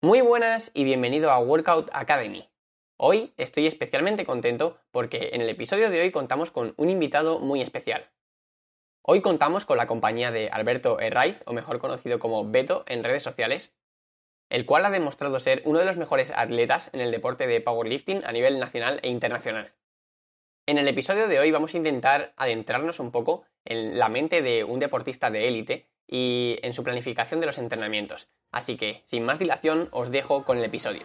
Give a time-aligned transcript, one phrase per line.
[0.00, 2.48] Muy buenas y bienvenido a Workout Academy.
[2.98, 7.62] Hoy estoy especialmente contento porque en el episodio de hoy contamos con un invitado muy
[7.62, 8.08] especial.
[9.02, 13.24] Hoy contamos con la compañía de Alberto Herraiz, o mejor conocido como Beto en redes
[13.24, 13.74] sociales,
[14.50, 18.22] el cual ha demostrado ser uno de los mejores atletas en el deporte de powerlifting
[18.24, 19.74] a nivel nacional e internacional.
[20.66, 24.62] En el episodio de hoy vamos a intentar adentrarnos un poco en la mente de
[24.62, 28.28] un deportista de élite y en su planificación de los entrenamientos.
[28.50, 31.02] Así que, sin más dilación, os dejo con el episodio.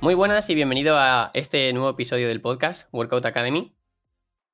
[0.00, 3.74] Muy buenas y bienvenido a este nuevo episodio del podcast Workout Academy.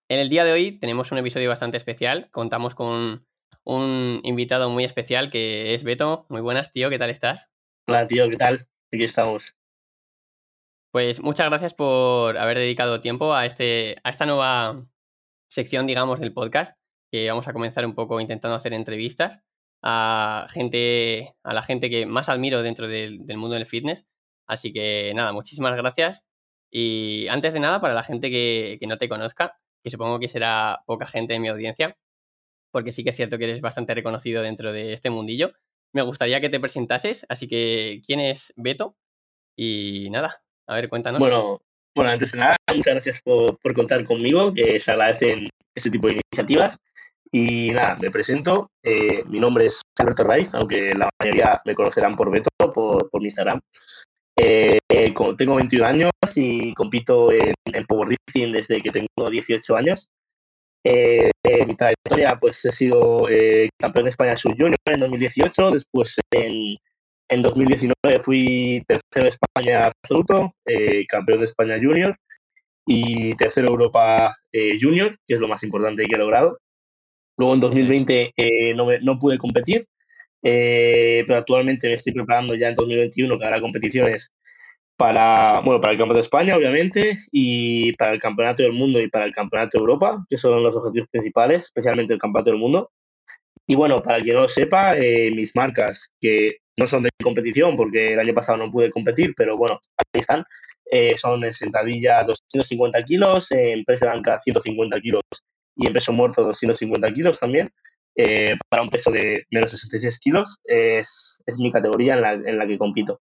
[0.08, 2.30] En el día de hoy tenemos un episodio bastante especial.
[2.30, 3.26] Contamos con
[3.64, 6.24] un invitado muy especial que es Beto.
[6.28, 7.50] Muy buenas, tío, ¿qué tal estás?
[7.86, 8.66] Hola, tío, ¿qué tal?
[8.92, 9.56] Aquí estamos.
[10.92, 14.86] Pues muchas gracias por haber dedicado tiempo a, este, a esta nueva
[15.48, 16.76] sección, digamos, del podcast,
[17.10, 19.42] que vamos a comenzar un poco intentando hacer entrevistas
[19.82, 24.06] a gente, a la gente que más admiro dentro del, mundo del fitness.
[24.46, 26.26] Así que nada, muchísimas gracias.
[26.70, 30.28] Y antes de nada, para la gente que, que no te conozca, que supongo que
[30.28, 31.96] será poca gente en mi audiencia,
[32.70, 35.52] porque sí que es cierto que eres bastante reconocido dentro de este mundillo,
[35.94, 37.24] me gustaría que te presentases.
[37.30, 38.96] Así que, ¿quién es Beto?
[39.56, 41.18] Y nada, a ver, cuéntanos.
[41.18, 41.60] Bueno,
[41.94, 46.20] bueno antes de nada, muchas gracias por, contar conmigo, que se agradecen este tipo de
[46.30, 46.78] iniciativas.
[47.30, 48.70] Y nada, me presento.
[48.82, 53.20] Eh, mi nombre es Alberto Raiz, aunque la mayoría me conocerán por Beto, por, por
[53.20, 53.60] mi Instagram.
[54.36, 54.78] Eh,
[55.36, 60.08] tengo 21 años y compito en, en powerlifting desde que tengo 18 años.
[60.84, 61.30] Eh,
[61.66, 63.26] mi trayectoria, pues he sido
[63.78, 66.76] campeón de España Sub Junior en 2018, después en,
[67.32, 72.16] en 2019 fui tercero de España absoluto, eh, campeón de España junior
[72.86, 76.58] y tercero Europa eh, junior, que es lo más importante que he logrado.
[77.38, 79.86] Luego en 2020 eh, no, no, pude competir,
[80.42, 84.34] pero actualmente me estoy preparando ya en 2021 que habrá competiciones
[84.96, 89.08] para, bueno, para el Campeonato de España, obviamente, y para el Campeonato del Mundo y
[89.08, 92.90] para el Campeonato de Europa, que son los objetivos principales, especialmente el Campeonato del Mundo.
[93.66, 98.14] Y bueno, para quien no lo sepa, mis marcas, que no son de competición porque
[98.14, 100.44] el año pasado no pude competir, pero bueno, ahí están.
[100.90, 105.22] Eh, son en sentadilla 250 kilos, en peso de banca 150 kilos
[105.76, 107.72] y en peso muerto 250 kilos también.
[108.14, 112.58] Eh, para un peso de menos 66 kilos es, es mi categoría en la, en
[112.58, 113.20] la que compito.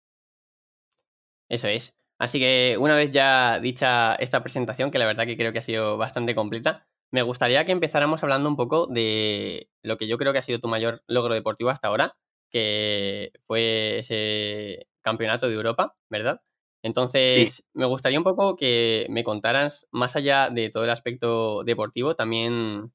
[1.47, 1.95] Eso es.
[2.19, 5.63] Así que una vez ya dicha esta presentación, que la verdad que creo que ha
[5.63, 10.33] sido bastante completa, me gustaría que empezáramos hablando un poco de lo que yo creo
[10.33, 12.15] que ha sido tu mayor logro deportivo hasta ahora,
[12.49, 16.41] que fue ese campeonato de Europa, ¿verdad?
[16.81, 22.15] Entonces, me gustaría un poco que me contaras, más allá de todo el aspecto deportivo,
[22.15, 22.93] también,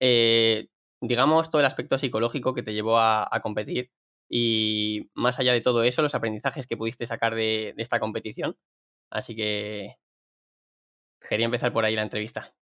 [0.00, 0.68] eh,
[1.00, 3.90] digamos, todo el aspecto psicológico que te llevó a, competir
[4.28, 8.56] y más allá de todo eso, los aprendizajes que pudiste sacar de esta competición.
[9.10, 9.96] Así que
[11.28, 12.54] quería empezar por ahí la entrevista.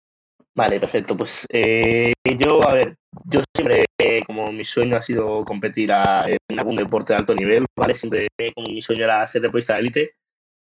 [0.59, 1.16] Vale, perfecto.
[1.16, 6.59] Pues eh, yo, a ver, yo siempre, eh, como mi sueño ha sido competir en
[6.59, 7.94] algún deporte de alto nivel, ¿vale?
[7.94, 10.11] Siempre como mi sueño era ser deportista de élite.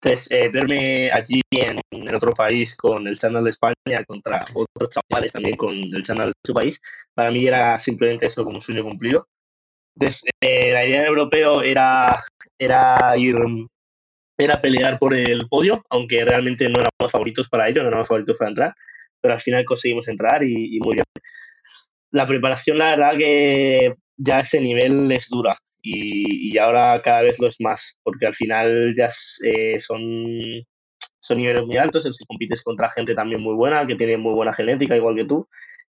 [0.01, 1.81] Entonces, eh, verme allí en,
[2.15, 6.33] otro país con el channel de España contra otros chavales también con el channel de
[6.47, 6.81] su país,
[7.15, 9.27] para mí era simplemente eso como un sueño cumplido.
[9.97, 12.23] Entonces, la idea del europeo era,
[12.59, 13.37] era ir
[14.39, 18.37] era pelear por el podio, aunque realmente no éramos favoritos para ello, no éramos favoritos
[18.39, 18.75] para entrar
[19.25, 21.07] pero al final conseguimos entrar y, muy bien.
[22.11, 27.47] La preparación, la verdad que ya ese nivel es dura y, ahora cada vez lo
[27.47, 29.09] es más, porque al final ya
[29.47, 30.03] eh, son,
[31.21, 34.35] son niveles muy altos, es que compites contra gente también muy buena, que tiene muy
[34.35, 35.49] buena genética, igual que tú.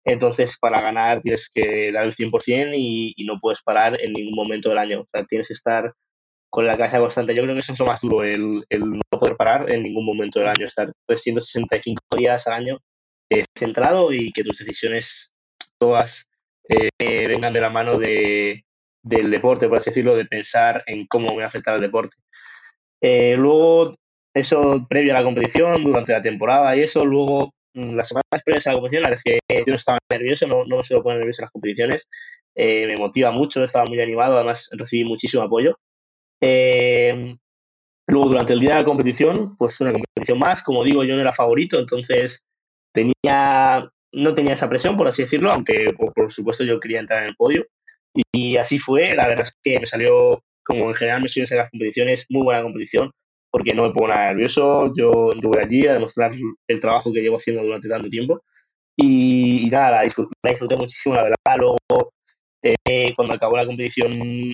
[0.05, 4.35] Entonces, para ganar tienes que dar el 100% y, y no puedes parar en ningún
[4.35, 5.03] momento del año.
[5.03, 5.95] O sea, tienes que estar
[6.51, 7.33] con la cabeza constante.
[7.33, 10.05] Yo creo que eso es lo más duro, el, el no poder parar en ningún
[10.05, 12.81] momento del año, estar 365 días al año
[13.33, 15.33] eh, centrado y que tus decisiones
[15.79, 16.29] todas
[16.69, 16.89] eh,
[17.29, 18.65] vengan de la mano de,
[19.03, 22.17] del deporte, por así decirlo, de pensar en cómo me afectar el deporte.
[23.01, 23.93] Eh, luego,
[24.35, 28.67] eso previo a la competición, durante la temporada y eso, luego mm, las semanas previas
[28.67, 31.05] a la competición, la verdad es que yo no estaba nervioso, no, no me suelo
[31.05, 32.09] poner nervioso en las competiciones,
[32.57, 35.79] me motiva mucho, estaba muy animado, además recibí muchísimo apoyo.
[36.41, 41.21] luego, durante el día de la competición, pues una competición más, como digo, yo no
[41.21, 42.45] era favorito, entonces
[42.93, 47.31] tenía, no tenía esa presión, por así decirlo, aunque por, supuesto yo quería entrar en
[47.31, 47.67] el podio.
[48.33, 51.59] Y, así fue, la verdad es que me salió, como en general me suelen en
[51.59, 53.11] las competiciones, muy buena competición,
[53.51, 56.33] porque no me pongo nada nervioso, yo, voy allí a demostrar
[56.69, 58.43] el trabajo que llevo haciendo durante tanto tiempo.
[58.97, 61.57] Y, nada, la disfruté, muchísimo, la verdad.
[61.57, 62.13] Luego,
[62.63, 64.13] eh, cuando acabó la competición,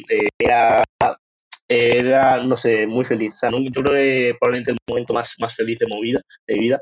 [0.08, 0.82] eh, era,
[1.68, 3.34] era, no sé, muy feliz.
[3.34, 6.20] O sea, yo creo que probablemente el momento más, más feliz de mi vida.
[6.46, 6.80] De vida.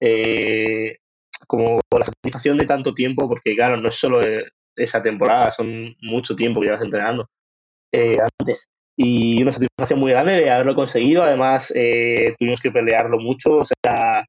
[0.00, 0.96] Eh,
[1.46, 4.20] como la satisfacción de tanto tiempo, porque claro, no es solo
[4.76, 7.26] esa temporada, son mucho tiempo que llevas entrenando
[7.92, 8.68] antes.
[8.96, 11.22] Y una satisfacción muy grande de haberlo conseguido.
[11.22, 11.72] Además,
[12.38, 13.58] tuvimos que pelearlo mucho.
[13.58, 14.24] O sea,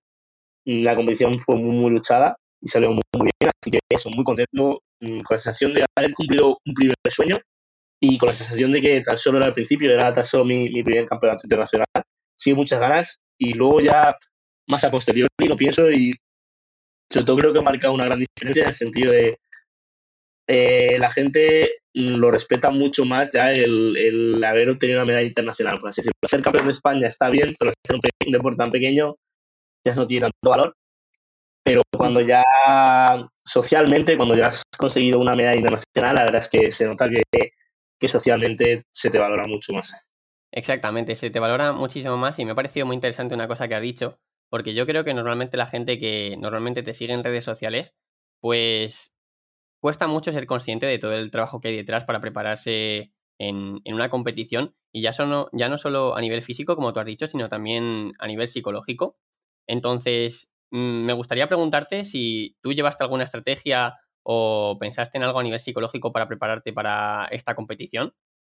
[0.65, 3.51] la competición fue muy, muy luchada y salió muy, muy bien.
[3.61, 7.35] Así que eso, muy contento mm, con la sensación de haber cumplido un primer sueño
[8.03, 10.69] y con la sensación de que tan solo era el principio, era tan solo mi,
[10.69, 11.87] mi primer campeonato internacional.
[12.37, 14.17] Sí, muchas ganas y luego ya
[14.67, 16.11] más a posteriori lo pienso y
[17.09, 19.39] sobre todo creo que ha marcado una gran diferencia en el sentido de
[20.47, 25.79] eh, la gente lo respeta mucho más ya el, el, haber obtenido una medalla internacional.
[25.79, 26.27] Por así decirlo.
[26.27, 29.15] Ser campeón de España está bien, pero ser un deporte tan pequeño
[29.85, 30.75] ya no tiene tanto valor
[31.63, 32.43] pero cuando ya
[33.45, 37.53] socialmente, cuando ya has conseguido una medalla internacional, la verdad es que se nota que,
[38.03, 39.93] que socialmente se te valora mucho más.
[40.51, 43.75] Exactamente, se te valora muchísimo más y me ha parecido muy interesante una cosa que
[43.75, 44.19] ha dicho,
[44.49, 47.95] porque yo creo que normalmente la gente que normalmente te sigue en redes sociales,
[48.41, 49.15] pues
[49.79, 53.93] cuesta mucho ser consciente de todo el trabajo que hay detrás para prepararse en, en
[53.93, 55.11] una competición y ya,
[55.53, 59.17] ya no solo a nivel físico, como tú has dicho, sino también a nivel psicológico.
[59.65, 65.43] Entonces, Mm, me gustaría preguntarte si tú llevaste alguna estrategia o pensaste en algo a
[65.43, 68.13] nivel psicológico para prepararte para esta competición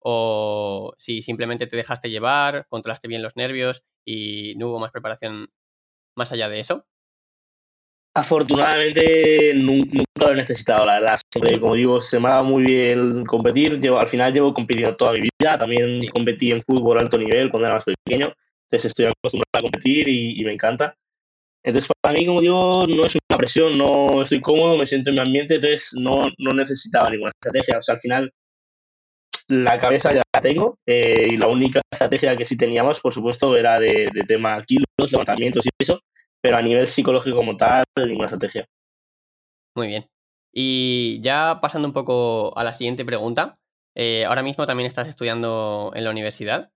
[0.06, 5.50] o si simplemente te dejaste llevar, controlaste bien los nervios y no hubo más preparación
[6.14, 6.86] más allá de eso.
[8.14, 11.18] Afortunadamente nunca lo he necesitado, la verdad.
[11.58, 13.80] como digo, se me ha dado muy bien competir.
[13.80, 15.58] Yo, al final llevo competiendo toda mi vida.
[15.58, 18.32] También competí en fútbol alto nivel cuando era más pequeño.
[18.70, 20.96] Entonces estoy acostumbrado a competir y me encanta.
[21.64, 25.16] Entonces, para mí, como digo, no es una presión, no estoy cómodo, me siento en
[25.16, 27.78] mi ambiente, entonces no, no necesitaba ninguna estrategia.
[27.78, 28.30] O sea, al final,
[29.48, 33.56] la cabeza ya la tengo eh, y la única estrategia que sí teníamos, por supuesto,
[33.56, 36.00] era de, tema kilos, levantamientos y eso,
[36.42, 38.66] pero a nivel psicológico como tal, ninguna estrategia.
[39.74, 40.06] Muy bien.
[40.52, 43.56] Y ya pasando un poco a la siguiente pregunta,
[43.96, 46.70] eh, ahora mismo también estás estudiando en la universidad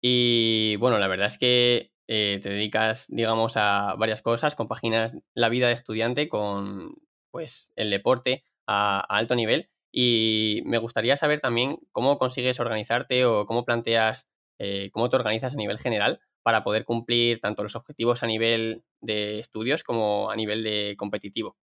[0.00, 5.50] y bueno, la verdad es que eh, te dedicas, digamos, a varias cosas, compaginas la
[5.50, 6.94] vida de estudiante con,
[7.30, 9.68] pues, el deporte a, alto nivel.
[9.92, 14.26] Y me gustaría saber también cómo consigues organizarte o cómo planteas,
[14.58, 18.84] eh, cómo te organizas a nivel general para poder cumplir tanto los objetivos a nivel
[19.02, 21.58] de estudios como a nivel de competitivo.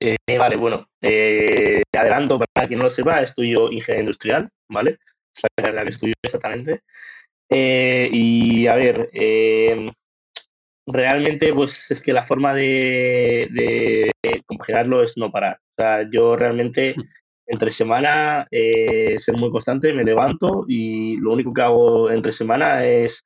[0.00, 4.98] Eh, vale, bueno, adelanto para quien no lo sepa, estudio ingeniería industrial, ¿vale?
[5.34, 6.82] Es la carrera que estudio exactamente.
[7.50, 9.86] Eh, y a ver, eh,
[10.86, 14.10] realmente pues es que la forma de, de,
[14.46, 15.58] compaginarlo es no parar.
[15.76, 16.94] O sea, yo realmente
[17.46, 22.84] entre semana eh, ser muy constante, me levanto y lo único que hago entre semana
[22.84, 23.24] es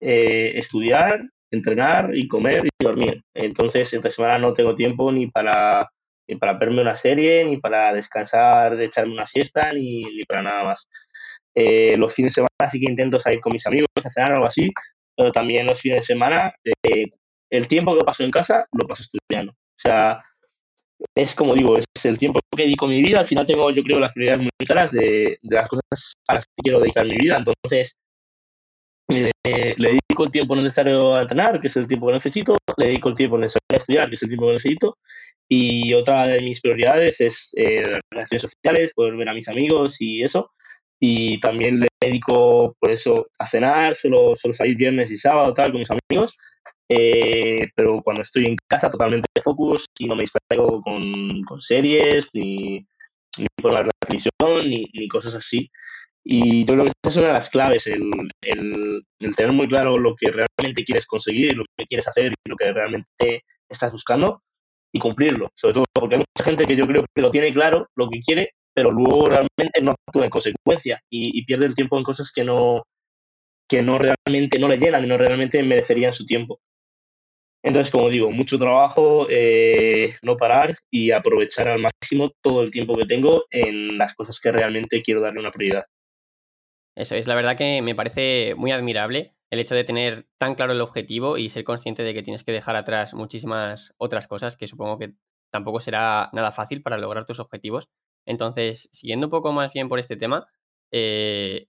[0.00, 1.22] estudiar,
[1.52, 3.22] entrenar y comer y dormir.
[3.34, 5.88] Entonces entre semana no tengo tiempo ni para,
[6.26, 10.42] ni para verme una serie, ni para descansar, de echarme una siesta, ni, ni para
[10.42, 10.88] nada más.
[11.54, 14.34] Eh, los fines de semana sí que intento salir con mis amigos a cenar o
[14.36, 14.70] algo así,
[15.16, 17.06] pero también los fines de semana, eh,
[17.50, 19.52] el tiempo que paso en casa lo paso estudiando.
[19.52, 20.22] O sea,
[21.14, 23.20] es como digo, es el tiempo que dedico a mi vida.
[23.20, 26.62] Al final tengo, yo creo, las prioridades muy claras de, las cosas a las que
[26.62, 27.36] quiero dedicar mi vida.
[27.36, 27.98] Entonces,
[29.08, 29.32] le
[29.76, 33.14] dedico el tiempo necesario a entrenar, que es el tiempo que necesito, le dedico el
[33.14, 34.98] tiempo necesario a estudiar, que es el tiempo que necesito,
[35.48, 40.22] y otra de mis prioridades es eh, relaciones sociales, poder ver a mis amigos y
[40.22, 40.50] eso
[41.04, 45.72] y también le dedico por eso a cenar, solo, solo salir viernes y sábado tal
[45.72, 46.38] con mis amigos,
[46.88, 51.60] eh, pero cuando estoy en casa totalmente de focus y no me distraigo con, con
[51.60, 52.86] series ni,
[53.36, 54.30] ni por la televisión
[54.64, 55.68] ni, ni, cosas así.
[56.22, 58.08] Y yo creo que esa es una de las claves, el,
[58.40, 62.48] el, el, tener muy claro lo que realmente quieres conseguir, lo que quieres hacer y
[62.48, 64.40] lo que realmente estás buscando
[64.92, 67.88] y cumplirlo, sobre todo porque hay mucha gente que yo creo que lo tiene claro,
[67.96, 72.04] lo que quiere, pero luego realmente no actúa en consecuencia y, pierde el tiempo en
[72.04, 72.82] cosas que no,
[73.68, 76.60] que no realmente no le llenan y no realmente merecerían su tiempo.
[77.64, 82.96] Entonces, como digo, mucho trabajo, eh, no parar y aprovechar al máximo todo el tiempo
[82.96, 85.84] que tengo en las cosas que realmente quiero darle una prioridad.
[86.96, 90.72] Eso es, la verdad que me parece muy admirable el hecho de tener tan claro
[90.72, 94.66] el objetivo y ser consciente de que tienes que dejar atrás muchísimas otras cosas que
[94.66, 95.12] supongo que
[95.50, 97.88] tampoco será nada fácil para lograr tus objetivos.
[98.26, 100.46] Entonces, siguiendo un poco más bien por este tema,
[100.92, 101.66] eh,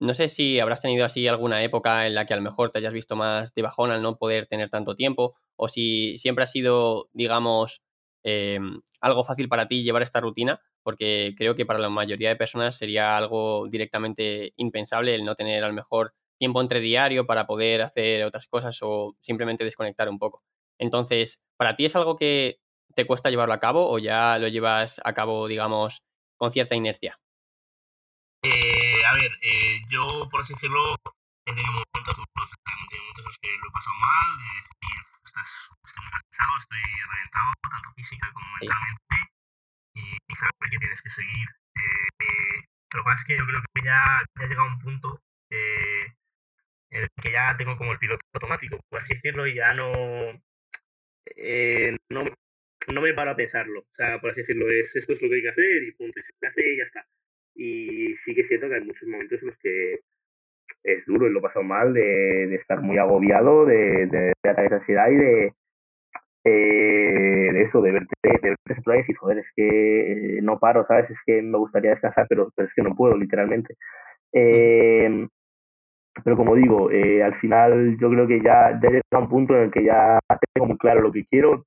[0.00, 2.78] no sé si habrás tenido así alguna época en la que a lo mejor te
[2.78, 6.46] hayas visto más de bajón al no poder tener tanto tiempo, o si siempre ha
[6.46, 7.82] sido, digamos,
[8.24, 8.58] eh,
[9.00, 12.76] algo fácil para ti llevar esta rutina, porque creo que para la mayoría de personas
[12.76, 17.82] sería algo directamente impensable el no tener a lo mejor tiempo entre diario para poder
[17.82, 20.42] hacer otras cosas o simplemente desconectar un poco.
[20.78, 22.58] Entonces, ¿para ti es algo que
[22.96, 26.02] te cuesta llevarlo a cabo o ya lo llevas a cabo, digamos,
[26.36, 27.20] con cierta inercia?
[28.42, 30.96] Eh, a ver, eh, yo, por así decirlo,
[31.44, 32.56] he tenido momentos, he momentos
[33.18, 34.72] en los que lo he pasado mal, de decir,
[35.84, 36.78] estoy muy cansado, estoy
[37.12, 39.16] reventado, tanto física como mentalmente,
[39.94, 41.48] y, saber que tienes que seguir.
[41.76, 44.78] Eh, lo que pasa es que yo creo que ya, ya he llegado a un
[44.78, 49.68] punto en el que ya tengo como el piloto automático, por así decirlo, y ya
[49.74, 49.92] no,
[52.08, 52.24] no,
[52.92, 53.80] no me paro a pensarlo.
[53.80, 56.18] O sea, por así decirlo, es esto es lo que hay que hacer y punto,
[56.18, 57.06] y se hace y ya está.
[57.54, 60.00] Y sí que siento que hay muchos momentos en los que
[60.84, 65.10] es duro y lo he pasado mal, de, estar muy agobiado, de, de, de ansiedad
[65.10, 65.52] y de,
[66.48, 71.10] eh, eso, de verte, de verte y decir, joder, es que no paro, ¿sabes?
[71.10, 73.74] Es que me gustaría descansar, pero, pero es que no puedo, literalmente.
[74.32, 75.26] Eh,
[76.24, 79.28] pero como digo, eh, al final yo creo que ya, ya he llegado a un
[79.28, 80.18] punto en el que ya
[80.54, 81.66] tengo muy claro lo que quiero,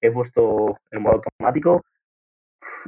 [0.00, 1.82] he puesto el modo automático,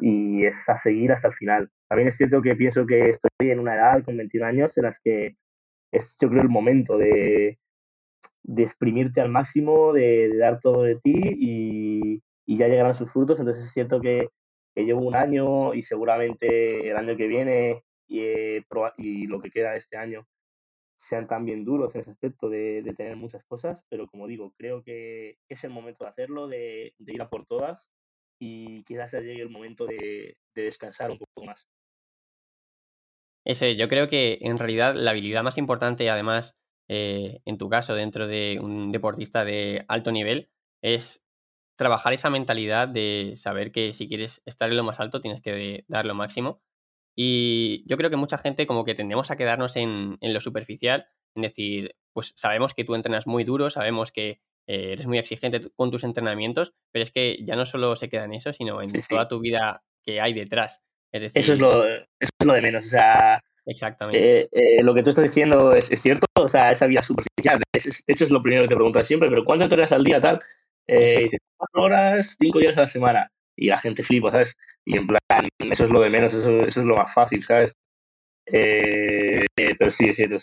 [0.01, 1.71] y es a seguir hasta el final.
[1.89, 5.01] También es cierto que pienso que estoy en una edad con 21 años en las
[5.01, 5.37] que
[5.93, 7.59] es yo creo el momento de,
[8.43, 13.39] de exprimirte al máximo, de, dar todo de ti y, ya llegarán sus frutos.
[13.39, 14.29] Entonces es cierto que,
[14.75, 18.65] que, llevo un año y seguramente el año que viene y, eh,
[18.97, 20.27] y lo que queda de este año
[21.01, 24.83] sean también duros en ese aspecto de, de, tener muchas cosas, pero como digo, creo
[24.83, 27.91] que es el momento de hacerlo, de, de ir a por todas
[28.39, 31.71] y quizás llegue el momento de, descansar un poco más.
[33.47, 37.95] Eso yo creo que en realidad la habilidad más importante, además, eh, en tu caso,
[37.95, 40.51] dentro de un deportista de alto nivel,
[40.83, 41.25] es
[41.77, 45.87] trabajar esa mentalidad de saber que si quieres estar en lo más alto tienes que
[45.89, 46.61] dar lo máximo.
[47.17, 51.07] Y yo creo que mucha gente como que tendemos a quedarnos en, en lo superficial,
[51.35, 55.61] en decir, pues sabemos que tú entrenas muy duro, sabemos que eh, eres muy exigente
[55.77, 58.91] con tus entrenamientos, pero es que ya no solo se queda en eso, sino en
[59.09, 60.83] toda tu vida que hay detrás.
[61.13, 62.07] Es decir, eso, es lo, eso
[62.39, 62.87] es lo de menos.
[62.87, 64.43] O sea, Exactamente.
[64.43, 67.61] Eh, eh, lo que tú estás diciendo es, es, cierto, o sea, esa vida superficial.
[67.73, 70.41] hecho, es lo primero que te preguntas siempre, pero ¿cuánto entrenas al día tal?
[70.87, 73.33] Eh, cuatro horas, cinco días a la semana.
[73.57, 74.57] Y la gente flipa, ¿sabes?
[74.85, 75.21] Y en plan,
[75.59, 77.75] eso es lo de menos, eso, eso es lo más fácil, ¿sabes?
[78.53, 80.37] pero sí, es cierto,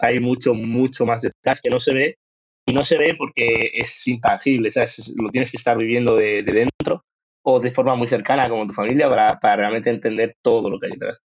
[0.00, 2.18] hay mucho, mucho más detrás que no se ve
[2.66, 5.12] y no se ve porque es intangible, ¿sabes?
[5.16, 7.04] lo tienes que estar viviendo de, dentro
[7.42, 10.86] o de forma muy cercana como tu familia para, para, realmente entender todo lo que
[10.86, 11.24] hay detrás.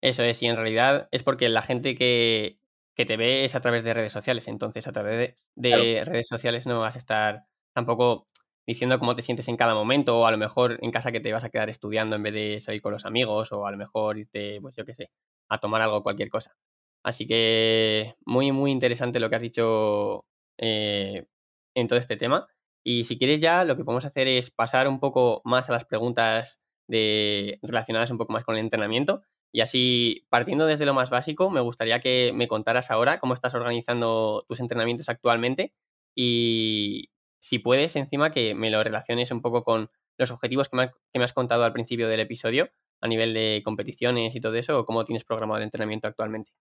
[0.00, 2.58] Eso es, y en realidad es porque la gente que,
[2.94, 5.36] que te ve es a través de redes sociales, entonces a través de,
[5.70, 8.26] de redes sociales no vas a estar tampoco
[8.66, 11.32] diciendo cómo te sientes en cada momento o a lo mejor en casa que te
[11.32, 14.18] vas a quedar estudiando en vez de salir con los amigos o a lo mejor
[14.18, 15.10] irte, pues yo qué sé,
[15.48, 16.56] a tomar algo, cualquier cosa.
[17.02, 20.24] Así que muy, muy interesante lo que has dicho
[20.58, 21.26] eh,
[21.74, 22.46] en todo este tema.
[22.82, 25.84] Y si quieres ya, lo que podemos hacer es pasar un poco más a las
[25.84, 29.22] preguntas de, relacionadas un poco más con el entrenamiento.
[29.52, 33.54] Y así, partiendo desde lo más básico, me gustaría que me contaras ahora cómo estás
[33.54, 35.72] organizando tus entrenamientos actualmente
[36.16, 37.10] y
[37.44, 41.18] si puedes, encima, que me lo relaciones un poco con los objetivos que me, que
[41.18, 42.70] me has contado al principio del episodio
[43.02, 46.52] a nivel de competiciones y todo eso, o cómo tienes programado el entrenamiento actualmente.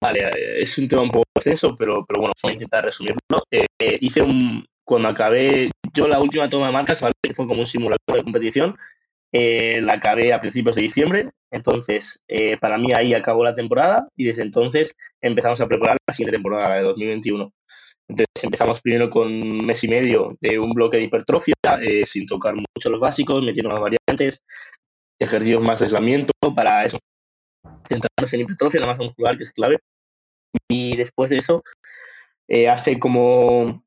[0.00, 3.18] Vale, eh, es un tema un poco extenso, pero, pero bueno, voy a intentar resumirlo.
[3.50, 3.66] Eh,
[4.00, 7.14] hice un, cuando acabé, yo la última toma de marcas, ¿vale?
[7.34, 8.76] fue como un simulador de competición,
[9.32, 12.22] eh, la acabé a principios de diciembre, entonces
[12.60, 16.68] para mí ahí acabó la temporada y desde entonces empezamos a preparar la siguiente temporada,
[16.68, 17.52] la de 2021.
[18.08, 21.54] Entonces empezamos primero con un mes y medio de un bloque de hipertrofia,
[22.04, 24.42] sin tocar mucho los básicos, metiendo las variantes,
[25.18, 26.98] ejercicios más de aislamiento para eso,
[27.86, 29.78] centrarnos en hipertrofia, la masa muscular, que es clave.
[30.68, 31.62] Y después de eso,
[32.48, 33.84] eh, hace como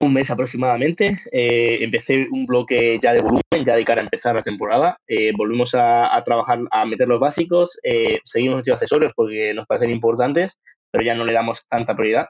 [0.00, 4.34] un mes aproximadamente, eh, empecé un bloque ya de volumen, ya de cara a empezar
[4.34, 4.96] la temporada.
[5.06, 7.78] Eh, volvimos a, trabajar, a meter los básicos,
[8.24, 10.58] seguimos metiendo accesorios porque nos parecen importantes,
[10.90, 12.26] pero ya no le damos tanta prioridad.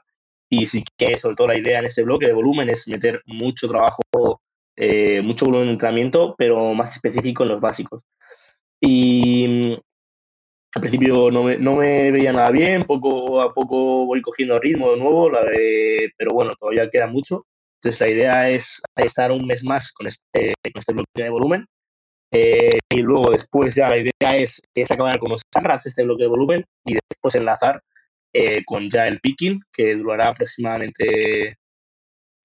[0.55, 3.67] Y sí que, sobre todo, la idea en este bloque de volumen es meter mucho
[3.67, 4.01] trabajo,
[5.23, 8.03] mucho volumen de entrenamiento, pero más específico en los básicos.
[8.79, 9.73] Y
[10.75, 14.91] al principio no me, no me, veía nada bien, poco a poco voy cogiendo ritmo
[14.91, 15.41] de nuevo, la
[16.17, 17.45] pero bueno, todavía queda mucho.
[17.79, 21.65] Entonces la idea es estar un mes más con este, con este bloque de volumen.
[22.31, 26.23] Eh, y luego después ya la idea es, es acabar con los SAMRAPs, este bloque
[26.23, 27.81] de volumen, y después enlazar
[28.33, 31.57] eh, con ya el picking, que durará aproximadamente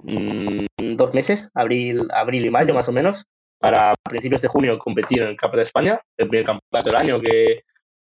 [0.01, 0.67] mm,
[0.97, 3.25] dos meses, abril, abril y mayo más o menos,
[3.59, 7.21] para principios de junio competir en el Campeonato de España, el primer campeonato del año,
[7.21, 7.63] que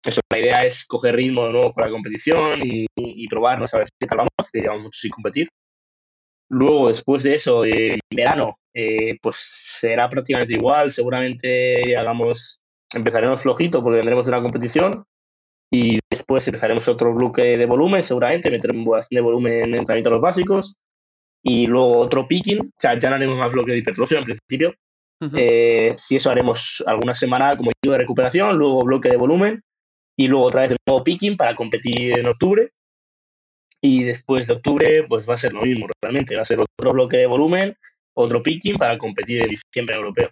[0.03, 3.79] eso, la idea es coger ritmo de nuevo con la competición y, y probarnos a
[3.79, 5.49] ver qué tal vamos, que llevamos mucho sin competir.
[6.49, 10.91] Luego, después de eso, en verano, eh, pues será prácticamente igual.
[10.91, 12.61] Seguramente hagamos,
[12.93, 15.05] empezaremos flojito porque tendremos una competición
[15.71, 20.77] y después empezaremos otro bloque de volumen, seguramente meteremos bastante volumen en entrenamientos básicos
[21.43, 22.59] y luego otro picking.
[22.59, 24.73] O sea, ya no haremos más bloque de hipertrofia en principio.
[25.33, 29.63] Eh, si eso haremos alguna semana como digo de recuperación, luego bloque de volumen
[30.17, 32.69] y luego otra vez el nuevo picking para competir en octubre
[33.81, 36.35] y después de octubre, pues va a ser lo mismo, realmente.
[36.35, 37.77] Va a ser otro bloque de volumen,
[38.15, 40.31] otro picking para competir en diciembre europeo.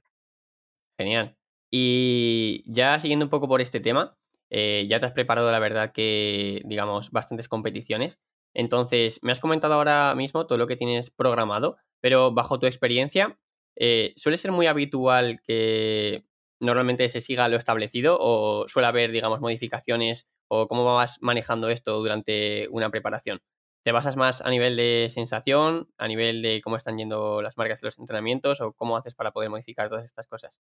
[0.99, 1.35] Genial.
[1.71, 4.17] Y ya siguiendo un poco por este tema,
[4.53, 8.21] eh, ya te has preparado, la verdad, que, digamos, bastantes competiciones.
[8.53, 13.39] Entonces, me has comentado ahora mismo todo lo que tienes programado, pero bajo tu experiencia,
[13.75, 16.25] eh, ¿suele ser muy habitual que
[16.59, 21.97] normalmente se siga lo establecido o suele haber, digamos, modificaciones o cómo vas manejando esto
[21.99, 23.41] durante una preparación?
[23.83, 27.81] ¿Te basas más a nivel de sensación, a nivel de cómo están yendo las marcas
[27.81, 30.59] de los entrenamientos o cómo haces para poder modificar todas estas cosas?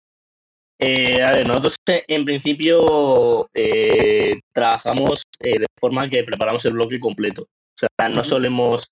[0.79, 6.99] Eh, a ver, nosotros eh, en principio eh, trabajamos de forma que preparamos el bloque
[6.99, 7.43] completo.
[7.43, 8.89] O sea, no solemos,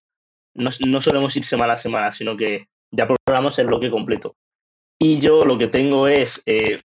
[0.53, 4.35] no, no, solemos ir semana a semana, sino que ya programamos el bloque completo.
[4.99, 6.43] Y yo lo que tengo es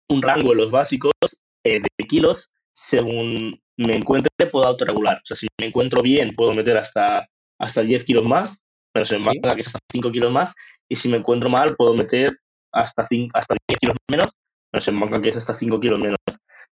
[0.10, 1.14] un rango en los básicos
[1.64, 5.18] de kilos según me encuentre, puedo autorregular.
[5.18, 7.28] O sea, si me encuentro bien, puedo meter hasta,
[7.60, 8.56] hasta 10 kilos más,
[8.94, 10.54] pero se me va que es hasta 5 kilos más.
[10.88, 12.38] Y si me encuentro mal, puedo meter
[12.72, 14.32] hasta, 5, hasta 10 kilos menos,
[14.72, 16.18] pero se me que es hasta 5 kilos menos.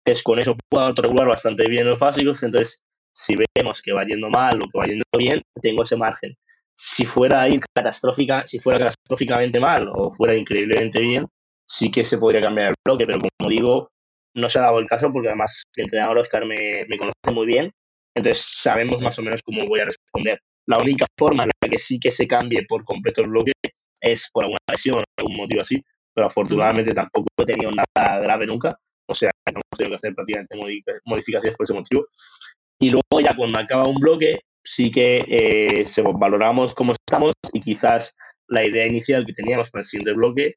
[0.04, 2.42] Entonces, con eso puedo autorregular bastante bien los básicos.
[2.42, 6.34] Entonces, si vemos que va yendo mal o que va yendo bien, tengo ese margen.
[6.74, 11.26] Si fuera ir catastrófica, si fuera catastróficamente mal o fuera increíblemente bien,
[11.66, 13.90] sí que se podría cambiar el bloque, pero como digo,
[14.34, 17.72] no se ha dado el caso porque además el entrenador Oscar me, conoce muy bien,
[18.14, 20.40] entonces sabemos más o menos cómo voy a responder.
[20.66, 23.52] La única forma en la que sí que se cambie por completo el bloque
[24.00, 25.82] es por alguna lesión o algún motivo así,
[26.18, 28.76] pero afortunadamente tampoco he tenido nada grave nunca,
[29.08, 30.56] o sea, no hemos tenido que hacer prácticamente
[31.04, 32.06] modificaciones por ese motivo.
[32.80, 38.16] Y luego ya cuando acaba un bloque, sí que eh, valoramos cómo estamos y quizás
[38.48, 40.56] la idea inicial que teníamos para el siguiente bloque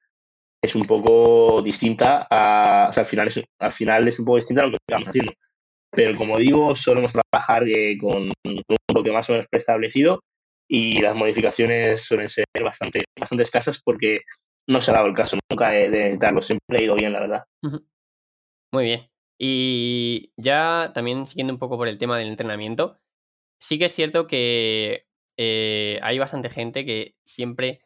[0.64, 4.38] es un poco distinta a, o sea, al final es, al final es un poco
[4.38, 5.34] distinta a lo que estamos haciendo.
[5.92, 10.24] Pero como digo, solemos trabajar eh, con, lo que más o menos preestablecido
[10.68, 14.22] y las modificaciones suelen ser bastante, bastante escasas porque
[14.68, 17.44] no se ha dado el caso nunca de, necesitarlo, siempre ha ido bien, la verdad.
[18.74, 19.10] Muy bien.
[19.40, 23.00] Y ya también siguiendo un poco por el tema del entrenamiento,
[23.60, 27.82] sí que es cierto que eh, hay bastante gente que siempre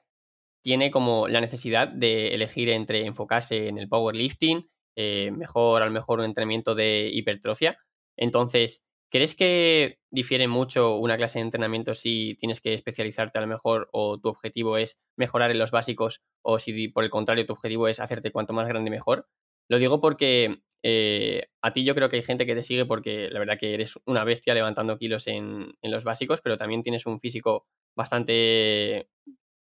[0.64, 5.92] tiene como la necesidad de elegir entre enfocarse en el powerlifting, eh, mejor a lo
[5.92, 7.78] mejor un entrenamiento de hipertrofia.
[8.18, 13.48] Entonces, ¿crees que difiere mucho una clase de entrenamiento si tienes que especializarte a lo
[13.48, 17.54] mejor o tu objetivo es mejorar en los básicos o si por el contrario tu
[17.54, 19.28] objetivo es hacerte cuanto más grande mejor?
[19.70, 23.30] Lo digo porque eh, a ti yo creo que hay gente que te sigue porque
[23.30, 27.06] la verdad que eres una bestia levantando kilos en, en los básicos, pero también tienes
[27.06, 29.10] un físico bastante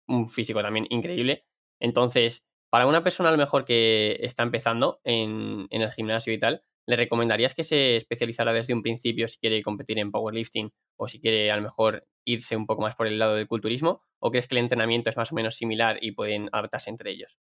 [0.07, 1.45] un físico también increíble.
[1.79, 6.63] Entonces, para una persona a lo mejor que está empezando en, el gimnasio y tal,
[6.87, 11.19] ¿le recomendarías que se especializara desde un principio si quiere competir en powerlifting o si
[11.19, 14.01] quiere a lo mejor irse un poco más por el lado del culturismo?
[14.19, 17.37] ¿O crees que el entrenamiento es más o menos similar y pueden adaptarse entre ellos?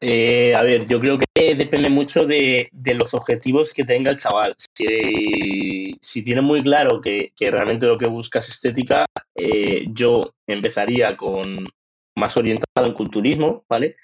[0.00, 4.56] Eh, a ver, yo creo que depende mucho de, los objetivos que tenga el chaval.
[4.74, 9.06] Si, tiene muy claro que, realmente lo que busca es estética,
[9.36, 11.68] eh, yo empezaría con
[12.16, 13.96] más orientado en culturismo, ¿vale?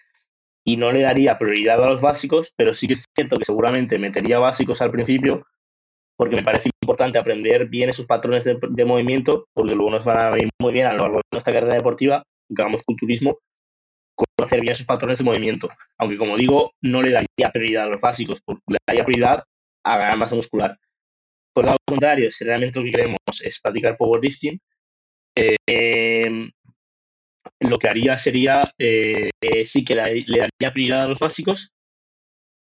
[0.69, 3.99] Y no le daría prioridad a los básicos, pero sí que es cierto que seguramente
[3.99, 5.47] metería básicos al principio,
[6.15, 10.19] porque me parece importante aprender bien esos patrones de, de movimiento, porque luego nos van
[10.19, 12.23] a venir muy bien a lo largo de nuestra carrera deportiva,
[12.55, 13.39] que hagamos culturismo,
[14.15, 15.71] conocer bien sus patrones de movimiento.
[15.97, 19.45] Aunque, como digo, no le daría prioridad a los básicos, le daría prioridad
[19.87, 20.77] a ganar masa muscular.
[21.55, 24.61] Por lo contrario, si realmente lo que queremos es practicar powerlifting,
[25.35, 26.51] eh,
[27.61, 29.31] lo que haría sería, eh,
[29.65, 31.73] sí que le, daría prioridad a los básicos,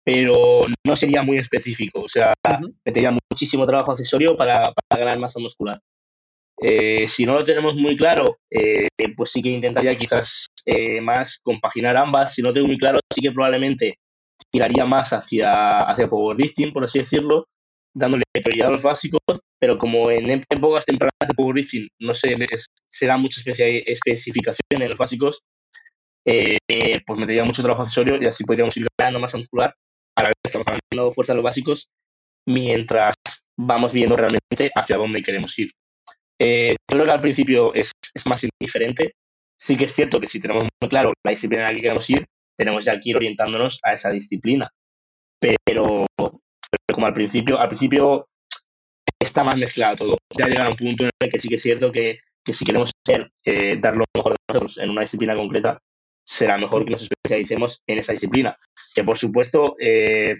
[0.04, 2.02] pero no sería muy específico.
[2.02, 2.34] O sea,
[2.86, 5.80] metería muchísimo trabajo accesorio para ganar masa muscular.
[6.60, 11.40] Eh, si no lo tenemos muy claro, eh, pues sí que intentaría quizás eh, más
[11.44, 12.34] compaginar ambas.
[12.34, 14.00] Si no tengo muy claro, sí que probablemente
[14.52, 17.46] tiraría más hacia, hacia powerlifting, por así decirlo,
[17.98, 19.22] dándole prioridad a los básicos,
[19.60, 22.36] pero como en épocas tempranas de powerlifting no se,
[22.90, 25.42] se da mucha especificación en los básicos,
[26.26, 26.58] eh,
[27.06, 29.74] pues metería mucho trabajo accesorio y así podríamos ir ganando masa muscular
[30.18, 31.90] a la vez estamos ganando fuerza en los básicos
[32.48, 33.16] mientras
[33.58, 35.72] vamos viendo realmente hacia dónde queremos ir.
[36.40, 39.14] Eh, creo que al principio es, es, más indiferente.
[39.60, 42.10] Sí que es cierto que si tenemos muy claro la disciplina en la que queremos
[42.10, 42.26] ir,
[42.58, 44.70] tenemos ya que ir orientándonos a esa disciplina.
[45.40, 46.06] Pero,
[46.98, 48.28] como al principio, al principio
[49.22, 50.18] está más mezclado todo.
[50.36, 52.90] Ya llegará un punto en el que sí que es cierto que, que si queremos
[53.06, 55.80] ser, eh, dar lo mejor de nosotros en una disciplina concreta,
[56.26, 58.58] será mejor que nos especialicemos en esa disciplina.
[58.96, 60.38] Que por supuesto, eh,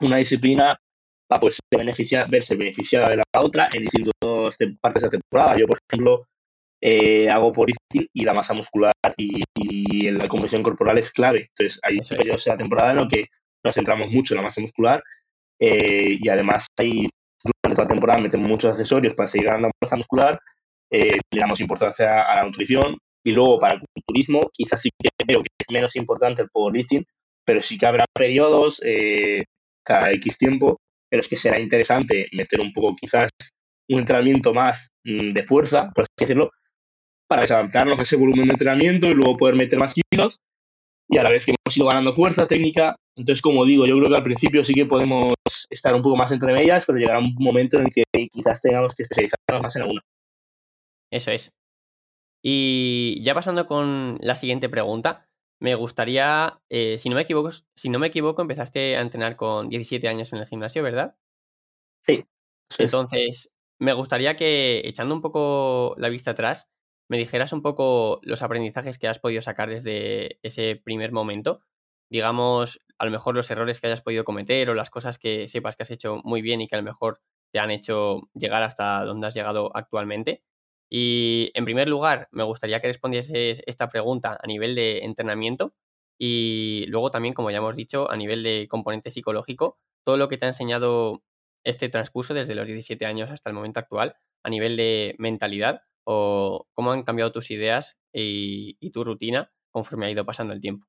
[0.00, 0.76] una disciplina
[1.32, 5.56] va pues beneficia, verse beneficiada de la otra en distintas partes de la temporada.
[5.56, 6.26] Yo, por ejemplo,
[6.80, 11.46] eh, hago por y la masa muscular y, la conversión corporal es clave.
[11.50, 13.28] Entonces, hay periodos de la temporada en los que
[13.64, 15.04] nos centramos mucho en la masa muscular
[15.64, 17.08] eh, y además hay
[17.44, 20.40] durante toda la temporada metemos muchos accesorios para seguir ganando masa muscular,
[20.90, 25.08] eh, le damos importancia a la nutrición y luego para el culturismo quizás sí que
[25.24, 27.04] creo que es menos importante el powerlifting,
[27.44, 29.44] pero sí que habrá periodos eh,
[29.84, 30.80] cada X tiempo
[31.12, 33.30] en los que será interesante meter un poco quizás
[33.88, 36.50] un entrenamiento más mm, de fuerza, por así decirlo,
[37.28, 40.40] para desadaptarnos a ese volumen de entrenamiento y luego poder meter más kilos
[41.12, 42.96] y a la vez que hemos ido ganando fuerza técnica.
[43.14, 45.34] Entonces, como digo, yo creo que al principio sí que podemos
[45.68, 48.94] estar un poco más entre medias, pero llegará un momento en el que quizás tengamos
[48.94, 50.00] que especializarnos más en alguna.
[51.10, 51.52] Eso es.
[52.42, 55.28] Y ya pasando con la siguiente pregunta,
[55.60, 59.68] me gustaría, eh, si, no me equivoco, si no me equivoco, empezaste a entrenar con
[59.68, 61.14] 17 años en el gimnasio, ¿verdad?
[62.02, 62.24] Sí.
[62.78, 66.70] Entonces, me gustaría que, echando un poco la vista atrás,
[67.08, 71.60] me dijeras un poco los aprendizajes que has podido sacar desde ese primer momento.
[72.10, 75.76] Digamos, a lo mejor los errores que hayas podido cometer o las cosas que sepas
[75.76, 77.20] que has hecho muy bien y que a lo mejor
[77.52, 80.42] te han hecho llegar hasta donde has llegado actualmente.
[80.90, 85.74] Y en primer lugar, me gustaría que respondieses esta pregunta a nivel de entrenamiento
[86.18, 90.36] y luego también, como ya hemos dicho, a nivel de componente psicológico, todo lo que
[90.36, 91.22] te ha enseñado
[91.64, 96.66] este transcurso desde los 17 años hasta el momento actual a nivel de mentalidad o
[96.74, 100.86] cómo han cambiado tus ideas y, tu rutina conforme ha ido pasando el tiempo.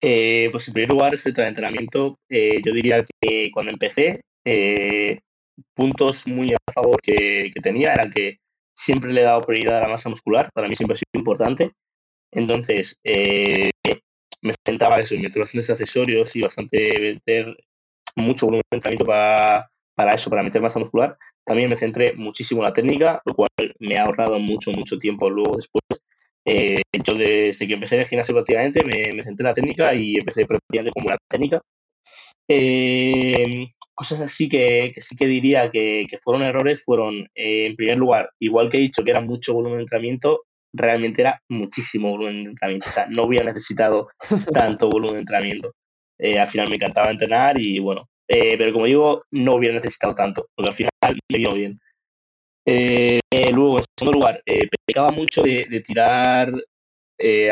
[0.00, 5.20] Eh, pues en primer lugar, respecto al entrenamiento, eh, yo diría que cuando empecé, eh,
[5.74, 8.38] puntos muy a favor que, tenía era que
[8.74, 11.70] siempre le he dado prioridad a la masa muscular, para mí siempre ha sido importante.
[12.32, 13.70] Entonces, eh,
[14.40, 17.56] me sentaba eso, meter bastantes accesorios y bastante meter
[18.16, 21.16] mucho volumen de entrenamiento para, para eso, para meter masa muscular.
[21.44, 23.48] También me centré muchísimo en la técnica, lo cual
[23.80, 25.82] me ha ahorrado mucho, mucho tiempo luego después.
[26.44, 29.94] Eh, yo desde que empecé en el gimnasio prácticamente me, me centré en la técnica
[29.94, 31.60] y empecé prácticamente como la técnica.
[32.48, 38.30] Eh, cosas así que, sí que diría que, fueron errores fueron, eh, en primer lugar,
[38.40, 40.42] igual que he dicho que era mucho volumen de entrenamiento,
[40.74, 42.88] realmente era muchísimo volumen de entrenamiento.
[42.88, 44.08] O sea, no hubiera necesitado
[44.52, 45.72] tanto volumen de entrenamiento.
[46.18, 50.14] Eh, al final me encantaba entrenar y bueno, eh, pero como digo, no hubiera necesitado
[50.14, 50.90] tanto, porque al final
[51.28, 51.80] vino bien.
[52.66, 54.42] luego, en segundo lugar,
[54.86, 56.52] pecaba mucho de, de tirar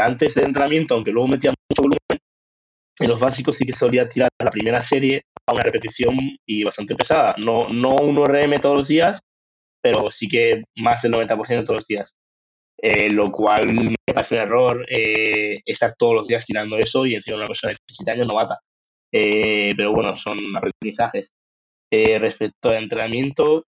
[0.02, 2.20] antes del entrenamiento, aunque luego metía mucho volumen.
[2.98, 7.34] En los básicos sí que solía tirar la primera serie una repetición y bastante pesada.
[7.38, 9.20] No, no un RM todos los días,
[9.82, 12.14] pero sí que más del 90% de todos los días.
[12.82, 17.14] Eh, lo cual me parece un error eh, estar todos los días tirando eso y
[17.14, 18.58] encima una persona de 17 años no mata.
[19.12, 21.32] Eh, pero bueno, son aprendizajes.
[21.90, 23.66] Respecto al entrenamiento,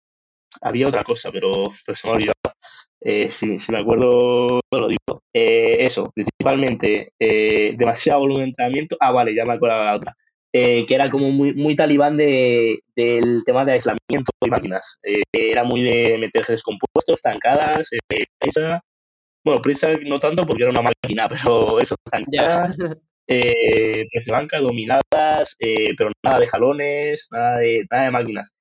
[0.61, 3.29] había otra cosa, pero, se me ha olvidado.
[3.29, 5.23] si, si, me acuerdo, lo digo.
[5.33, 8.97] eso, principalmente, demasiado volumen de entrenamiento.
[9.01, 10.17] Ah, vale, ya me acuerdo la otra.
[10.51, 14.99] Eh, que era como muy, muy talibán de, del tema de aislamiento de máquinas.
[15.03, 18.83] Eh, era muy de meter descompuestos, tancadas, eh, prisa.
[19.45, 22.79] Bueno, prisa no tanto porque era una máquina, pero eso, tancadas,
[23.29, 28.53] eh, de banca, dominadas, pero nada de jalones, nada de, nada de máquinas.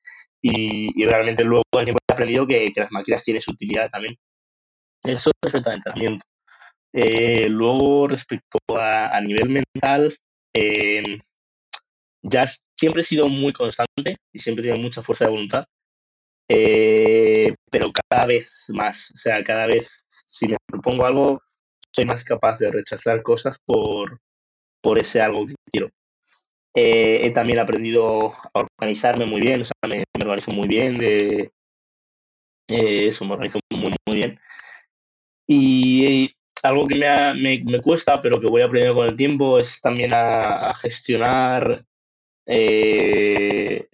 [0.42, 4.16] Y, realmente luego he aprendido que, que, las máquinas tienen su utilidad también.
[5.04, 6.26] Eso respecto al entrenamiento.
[6.94, 10.14] luego, respecto a, a nivel mental,
[10.54, 11.18] eh,
[12.24, 15.66] ya siempre he sido muy constante y siempre he tenido mucha fuerza de voluntad,
[16.50, 21.42] eh, pero cada vez más, o sea, cada vez si me propongo algo,
[21.92, 24.20] soy más capaz de rechazar cosas por,
[24.88, 25.90] por ese algo que quiero.
[26.74, 31.52] Eh, he también aprendido a organizarme muy bien, o sea, me, organizo muy bien, de,
[32.70, 34.40] eh, eso me organizo muy, muy bien.
[35.48, 36.32] Y,
[36.64, 40.74] algo que me, me, cuesta, pero que voy aprendiendo con el tiempo, es también a
[40.76, 41.86] gestionar
[42.48, 43.88] eh,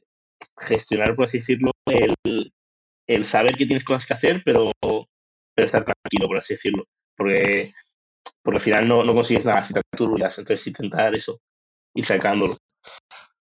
[0.55, 6.27] gestionar, por así decirlo, el, saber que tienes cosas que hacer, pero, pero estar tranquilo,
[6.27, 6.85] por así decirlo.
[7.17, 7.73] Porque,
[8.43, 11.39] porque al final no, no consigues nada si te turbulas, entonces intentar eso,
[11.95, 12.55] ir sacándolo.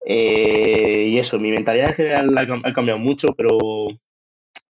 [0.06, 3.58] Eh, y eso, mi mentalidad en general ha, cambiado mucho, pero,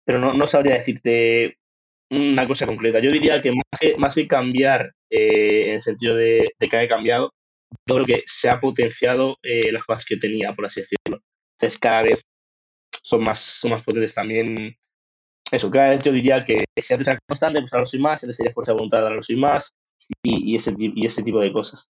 [0.03, 1.57] pero no, no, sabría decirte
[2.09, 2.99] una cosa concreta.
[2.99, 6.89] Yo diría que más que, más que cambiar eh, en el sentido de, que haya
[6.89, 7.33] cambiado,
[7.85, 11.21] yo creo que se ha potenciado eh, las cosas que tenía, por así decirlo.
[11.55, 12.21] Entonces cada vez
[13.03, 14.75] son más, son más potentes también.
[15.51, 18.37] Eso, cada vez yo diría que si antes era constante, pues ahora soy más, antes
[18.37, 19.73] tenía fuerza de voluntad, ahora soy más,
[20.23, 21.89] y, ese, y ese tipo de cosas.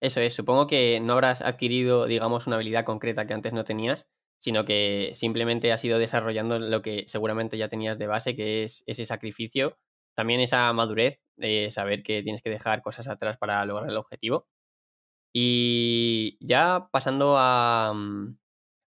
[0.00, 4.08] Eso es, supongo que no habrás adquirido, digamos, una habilidad concreta que antes no tenías,
[4.40, 8.82] sino que simplemente has ido desarrollando lo que seguramente ya tenías de base, que es
[8.86, 9.78] ese sacrificio,
[10.16, 14.48] también esa madurez de saber que tienes que dejar cosas atrás para lograr el objetivo.
[15.34, 18.36] Y ya pasando a, mm,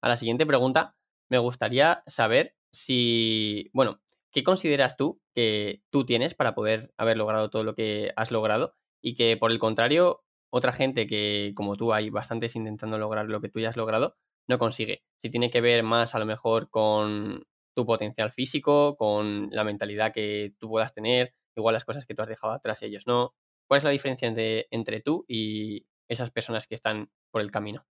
[0.02, 0.96] a la siguiente pregunta,
[1.30, 4.02] me gustaría saber si, bueno,
[4.36, 8.76] ¿qué consideras tú que tú tienes para poder haber logrado todo lo que has logrado?
[9.02, 13.40] Y que por el contrario, otra gente que, como tú, hay bastantes intentando lograr lo
[13.40, 14.18] que tú ya has logrado,
[14.50, 15.06] no consigue.
[15.22, 20.12] Si tiene que ver más a lo mejor con tu potencial físico, con la mentalidad
[20.12, 23.34] que tú puedas tener, igual las cosas que tú has dejado atrás y ellos no.
[23.70, 27.86] ¿Cuál es la diferencia entre, tú y esas personas que están por el camino?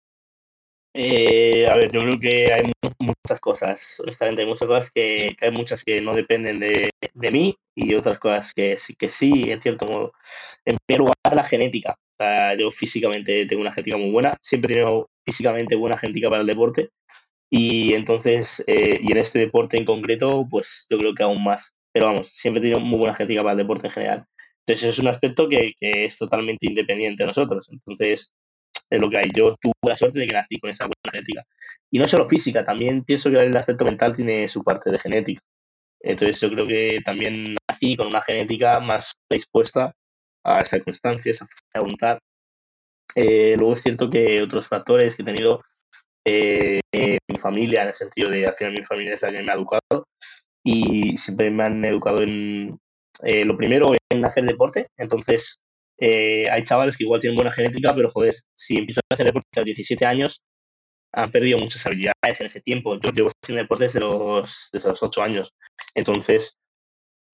[0.93, 5.51] Eh, a ver, yo creo que hay muchas cosas, honestamente, hay muchas cosas que, hay
[5.51, 9.61] muchas que no dependen de, de, mí y otras cosas que sí, que sí, en
[9.61, 10.13] cierto modo.
[10.65, 11.97] En primer lugar, la genética
[12.57, 16.47] yo físicamente tengo una genética muy buena, siempre he tenido físicamente buena genética para el
[16.47, 16.89] deporte
[17.49, 21.75] y entonces, eh, y en este deporte en concreto, pues yo creo que aún más.
[21.93, 24.25] Pero vamos, siempre he tenido muy buena genética para el deporte en general.
[24.65, 27.67] Entonces es un aspecto que, que es totalmente independiente de nosotros.
[27.71, 28.33] Entonces,
[28.91, 29.31] es lo que hay.
[29.33, 31.43] Yo tuve la suerte de que nací con esa buena genética.
[31.89, 35.41] Y no solo física, también pienso que el aspecto mental tiene su parte de genética.
[36.01, 39.93] Entonces yo creo que también nací con una genética más predispuesta
[40.43, 42.19] a esa constancia, esa voluntad.
[43.15, 45.61] Eh, luego es cierto que otros factores que he tenido
[46.25, 46.79] eh,
[47.27, 49.55] mi familia, en el sentido de al final mi familia es la que me ha
[49.55, 50.07] educado
[50.63, 52.77] y siempre me han educado en
[53.23, 54.87] eh, lo primero en hacer deporte.
[54.97, 55.61] Entonces
[56.01, 59.59] hay chavales que igual tienen buena genética, pero joder, si empiezan a hacer deporte a
[59.59, 60.41] los 17 años,
[61.13, 62.99] han perdido muchas habilidades en ese tiempo.
[62.99, 65.53] Yo llevo haciendo deporte desde los, desde los 8 años.
[65.93, 66.57] Entonces,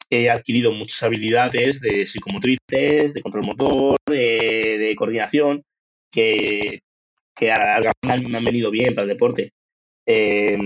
[0.09, 5.63] he adquirido muchas habilidades de psicomotrices, de control motor, de, coordinación,
[6.11, 6.79] que,
[7.35, 7.53] que
[8.03, 9.51] me han venido bien para el deporte.
[10.05, 10.57] Eh,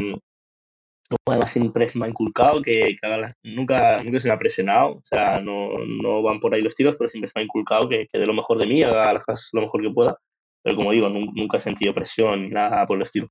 [1.26, 2.95] además siempre se me ha inculcado que,
[3.43, 6.95] nunca, nunca se me ha presionado, o sea, no, no, van por ahí los tiros,
[6.97, 9.24] pero siempre se me ha inculcado que, que de lo mejor de mí, haga las
[9.24, 10.17] cosas lo mejor que pueda,
[10.63, 13.30] pero como digo, nunca he sentido presión ni nada por el estilo.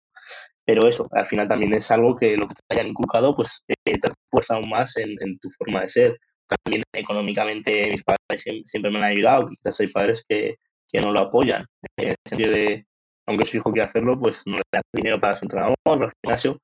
[0.64, 3.98] Pero eso, al final también es algo que lo que te hayan inculcado, pues eh,
[3.98, 6.18] te refuerza aún más en, tu forma de ser.
[6.46, 10.56] También económicamente mis padres siempre, me han ayudado, quizás hay padres que,
[11.00, 11.66] no lo apoyan,
[11.96, 12.84] en el sentido de,
[13.26, 16.12] aunque su hijo quiera hacerlo, pues no le dan dinero para su entrenador, para el
[16.22, 16.58] gimnasio,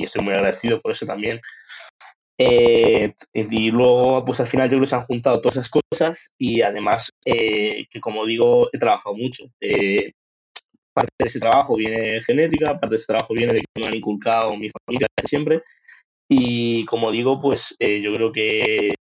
[0.00, 1.40] y estoy muy agradecido por eso también.
[2.38, 6.32] Eh, y luego, pues al final yo creo que se han juntado todas esas cosas
[6.36, 9.44] y además eh, que como digo, he trabajado mucho
[10.94, 13.94] parte de ese trabajo viene genética, parte de ese trabajo viene de que me han
[13.94, 15.62] inculcado mi familia siempre.
[16.30, 18.94] Y como digo, pues eh, yo creo que,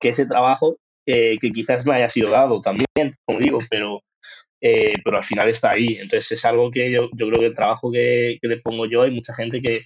[0.00, 0.76] que ese trabajo,
[1.06, 4.00] eh, que quizás me haya sido dado también, como digo, pero,
[4.60, 5.98] eh, pero al final está ahí.
[6.00, 9.02] Entonces es algo que yo, yo creo que el trabajo que, que le pongo yo,
[9.02, 9.80] hay mucha gente que,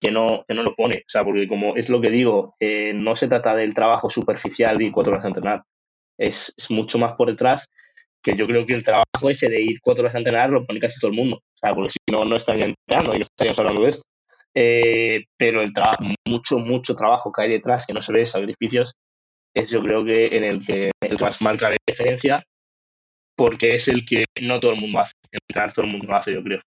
[0.00, 0.98] que no, que no lo pone.
[0.98, 2.56] O sea, porque como es lo que digo,
[2.94, 5.62] no se trata del trabajo superficial de cuatro horas a entrenar.
[6.18, 7.70] Es, es, mucho más por detrás
[8.22, 10.80] que yo creo que el trabajo ese de ir cuatro horas a entrenar lo pone
[10.80, 13.58] casi todo el mundo, o sea, porque si no, no estarían entrenando y no estaríamos
[13.58, 14.02] hablando de esto.
[14.54, 18.94] Eh, pero el trabajo, mucho, mucho trabajo que hay detrás, que no se ve, sacrificios,
[19.54, 22.42] es yo creo que en el que el que más marca la diferencia,
[23.36, 26.42] porque es el que no todo el mundo hace, entrenar todo el mundo hace, yo
[26.42, 26.60] creo.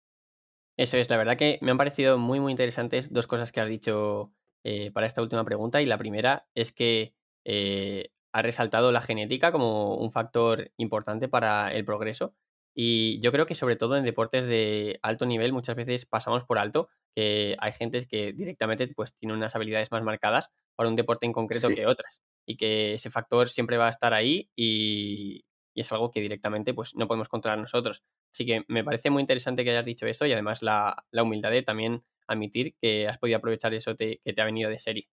[0.81, 3.69] Eso es, la verdad que me han parecido muy, muy interesantes dos cosas que has
[3.69, 4.33] dicho
[4.64, 5.83] eh, para esta última pregunta.
[5.83, 7.14] Y la primera es que
[7.45, 12.35] eh, ha resaltado la genética como un factor importante para el progreso.
[12.75, 16.59] Y yo creo que sobre todo en deportes de alto nivel muchas veces pasamos por
[16.59, 21.27] alto que hay gente que directamente pues, tiene unas habilidades más marcadas para un deporte
[21.27, 22.23] en concreto que otras.
[22.47, 25.45] Y que ese factor siempre va a estar ahí y,
[25.81, 28.03] es algo que directamente pues, no podemos controlar nosotros.
[28.33, 31.62] Así que me parece muy interesante que hayas dicho eso y además la, humildad de
[31.62, 35.09] también admitir que has podido aprovechar eso que te ha venido de serie.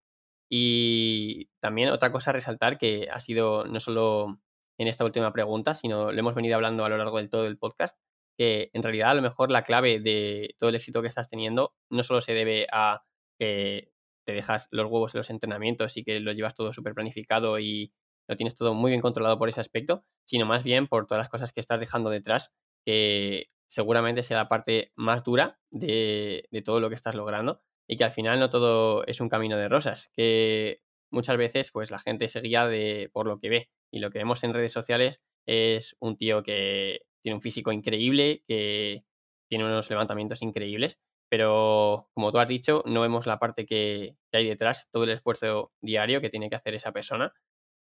[0.49, 4.39] Y también otra cosa a resaltar que ha sido no solo
[4.77, 7.58] en esta última pregunta, sino lo hemos venido hablando a lo largo del todo el
[7.58, 7.99] podcast,
[8.38, 11.73] que en realidad a lo mejor la clave de todo el éxito que estás teniendo
[11.89, 13.03] no solo se debe a
[13.39, 13.91] que
[14.25, 17.93] te dejas los huevos en los entrenamientos y que lo llevas todo súper planificado y
[18.27, 21.29] lo tienes todo muy bien controlado por ese aspecto, sino más bien por todas las
[21.29, 22.53] cosas que estás dejando detrás,
[22.85, 28.03] que seguramente sea la parte más dura de, todo lo que estás logrando y que
[28.03, 32.27] al final no todo es un camino de rosas, que muchas veces pues la gente
[32.27, 35.95] se guía de, por lo que ve y lo que vemos en redes sociales es
[35.99, 39.05] un tío que tiene un físico increíble, que
[39.49, 44.37] tiene unos levantamientos increíbles, pero como tú has dicho, no vemos la parte que, que
[44.37, 47.33] hay detrás, todo el esfuerzo diario que tiene que hacer esa persona.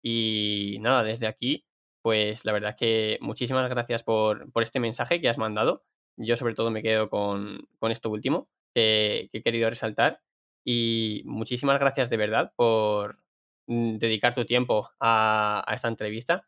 [0.04, 1.66] Y nada, desde aquí,
[2.02, 5.84] pues la verdad que muchísimas gracias por, por este mensaje que has mandado.
[6.18, 10.22] Yo sobre todo me quedo con, con esto último que, he querido resaltar.
[10.66, 13.20] Y muchísimas gracias de verdad por
[13.68, 16.48] mm, dedicar tu tiempo a, esta entrevista.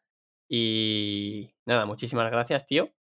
[0.49, 2.93] Y nada, muchísimas gracias, tío.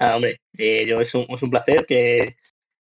[0.00, 2.36] Ah, hombre, eh, yo es un, es un placer que,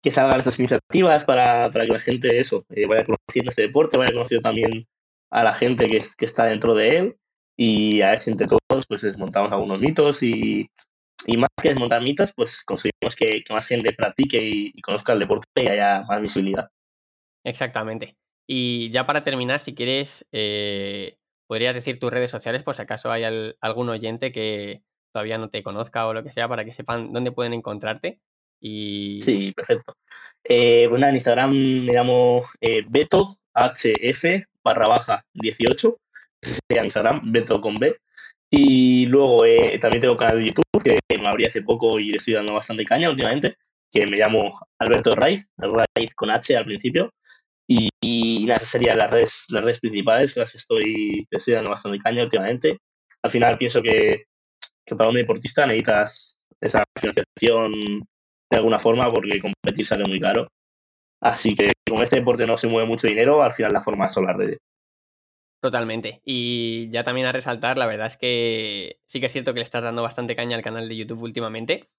[0.02, 3.96] que salgan estas iniciativas para, para que la gente eso eh, vaya conociendo este deporte,
[3.96, 4.86] vaya conociendo también
[5.30, 7.16] a la gente que, que está dentro de él
[7.56, 10.68] y a ver si entre todos pues desmontamos algunos mitos y,
[11.26, 15.46] y más que desmontar mitos, pues conseguimos que, más gente practique y, conozca el deporte
[15.62, 16.70] y haya más visibilidad.
[17.44, 18.16] Exactamente.
[18.46, 21.16] Y ya para terminar, si quieres, eh,
[21.46, 25.62] podrías decir tus redes sociales por si acaso hay algún oyente que todavía no te
[25.62, 28.20] conozca o lo que sea, para que sepan dónde pueden encontrarte.
[28.60, 29.22] Y...
[29.22, 29.94] Sí, perfecto.
[30.44, 35.96] Eh, bueno, en Instagram me llamo eh, Beto HF barra baja 18.
[36.68, 37.96] En Instagram, Beto con B.
[38.50, 42.16] Y luego eh, también tengo canal de YouTube que me abrí hace poco y le
[42.16, 43.56] estoy dando bastante caña últimamente,
[43.92, 47.12] que me llamo Alberto Raiz, Raiz con H al principio.
[47.68, 51.70] Y, y nada, esas serían las redes, las redes principales las que estoy, estoy dando
[51.70, 52.78] bastante caña últimamente.
[53.22, 54.24] Al final pienso que,
[54.84, 58.00] que para un deportista necesitas esa financiación
[58.50, 60.48] de alguna forma porque competir sale muy caro.
[61.20, 64.26] Así que como este deporte no se mueve mucho dinero, al final la forma son
[64.26, 64.58] las redes.
[65.62, 66.22] Totalmente.
[66.24, 69.64] Y ya también a resaltar, la verdad es que sí que es cierto que le
[69.64, 71.90] estás dando bastante caña al canal de YouTube últimamente.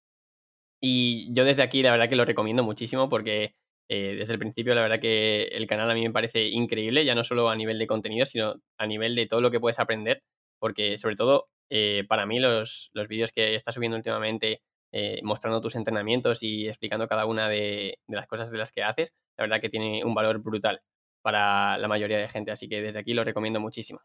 [0.81, 3.53] Y yo desde aquí la verdad que lo recomiendo muchísimo porque
[3.87, 7.13] eh, desde el principio la verdad que el canal a mí me parece increíble, ya
[7.13, 10.23] no solo a nivel de contenido, sino a nivel de todo lo que puedes aprender.
[10.59, 15.61] Porque sobre todo eh, para mí los, los vídeos que estás subiendo últimamente eh, mostrando
[15.61, 19.45] tus entrenamientos y explicando cada una de, de las cosas de las que haces, la
[19.45, 20.81] verdad que tiene un valor brutal
[21.21, 22.51] para la mayoría de gente.
[22.51, 24.01] Así que desde aquí lo recomiendo muchísimo.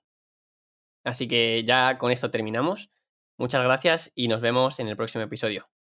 [1.05, 2.91] Así que ya con esto terminamos.
[3.39, 5.76] Muchas gracias y nos vemos en el próximo episodio.